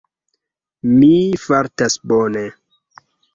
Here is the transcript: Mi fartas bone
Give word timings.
Mi 0.93 1.09
fartas 1.43 1.99
bone 2.13 2.43